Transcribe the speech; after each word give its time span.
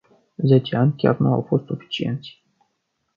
Zece 0.47 0.77
ani 0.77 0.93
chiar 0.95 1.17
nu 1.19 1.33
au 1.33 1.41
fost 1.41 1.65
suficienți”. 1.65 2.37